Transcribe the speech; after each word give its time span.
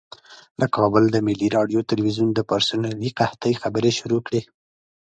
د 0.59 0.61
کابل 0.75 1.03
د 1.11 1.17
ملي 1.27 1.49
راډیو 1.57 1.87
تلویزیون 1.89 2.29
د 2.33 2.39
پرسونلي 2.49 3.09
قحطۍ 3.19 3.53
خبرې 3.61 3.91
شروع 3.99 4.21
کړې. 4.27 4.41